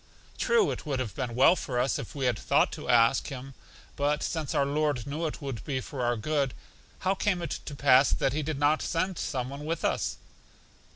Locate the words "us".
1.79-1.99, 9.85-10.17